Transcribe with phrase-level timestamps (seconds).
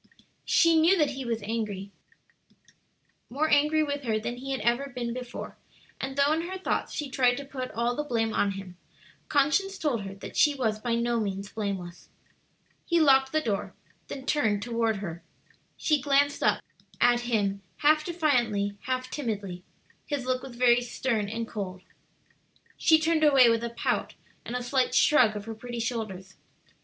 [0.47, 1.91] She knew that he was angry,
[3.29, 5.57] more angry with her than he had ever been before,
[5.99, 8.77] and though in her thoughts she tried to put all the blame on him,
[9.29, 12.09] conscience told her that she was by no means blameless.
[12.83, 13.75] He locked the door,
[14.07, 15.21] then turned toward her.
[15.77, 16.63] She glanced up
[16.99, 19.61] at him half defiantly, half timidly.
[20.07, 21.83] His look was very stern and cold.
[22.75, 24.15] She turned away with a pout
[24.45, 26.37] and a slight shrug of her pretty shoulders.